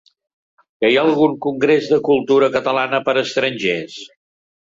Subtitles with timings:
[0.79, 4.01] Que hi ha algun congrés de cultura catalana per a estrangers?